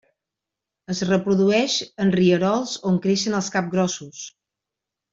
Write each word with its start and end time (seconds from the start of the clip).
Es 0.93 1.01
reprodueix 1.09 1.77
en 2.05 2.15
rierols 2.17 2.75
on 2.93 3.01
creixen 3.07 3.39
els 3.43 3.55
capgrossos. 3.59 4.27